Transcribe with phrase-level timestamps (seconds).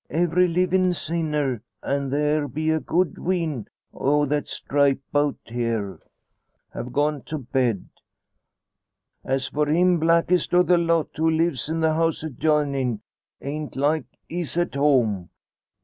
[0.09, 5.99] Every livin' sinner an' there be a good wheen o' that stripe 'bout here
[6.73, 7.87] have gone to bed.
[9.23, 13.01] As for him, blackest o' the lot, who lives in the house adjoinin',
[13.43, 15.29] ain't like he's at home.